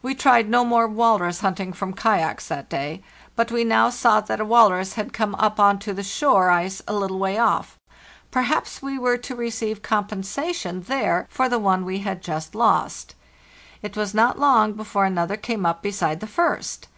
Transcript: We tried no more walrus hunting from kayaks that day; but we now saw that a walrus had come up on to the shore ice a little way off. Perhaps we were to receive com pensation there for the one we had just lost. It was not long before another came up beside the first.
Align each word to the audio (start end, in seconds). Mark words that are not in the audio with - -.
We 0.00 0.14
tried 0.14 0.48
no 0.48 0.64
more 0.64 0.86
walrus 0.88 1.40
hunting 1.40 1.74
from 1.74 1.92
kayaks 1.92 2.48
that 2.48 2.70
day; 2.70 3.02
but 3.36 3.52
we 3.52 3.64
now 3.64 3.90
saw 3.90 4.22
that 4.22 4.40
a 4.40 4.44
walrus 4.46 4.94
had 4.94 5.12
come 5.12 5.34
up 5.34 5.60
on 5.60 5.78
to 5.80 5.92
the 5.92 6.02
shore 6.02 6.48
ice 6.48 6.80
a 6.88 6.94
little 6.94 7.18
way 7.18 7.36
off. 7.36 7.78
Perhaps 8.30 8.80
we 8.80 8.98
were 8.98 9.18
to 9.18 9.36
receive 9.36 9.82
com 9.82 10.06
pensation 10.06 10.86
there 10.86 11.26
for 11.28 11.50
the 11.50 11.58
one 11.58 11.84
we 11.84 11.98
had 11.98 12.22
just 12.22 12.54
lost. 12.54 13.14
It 13.82 13.94
was 13.94 14.14
not 14.14 14.38
long 14.38 14.72
before 14.72 15.04
another 15.04 15.36
came 15.36 15.66
up 15.66 15.82
beside 15.82 16.20
the 16.20 16.26
first. 16.26 16.88